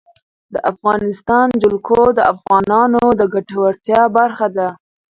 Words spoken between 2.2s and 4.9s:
افغانانو د ګټورتیا برخه ده.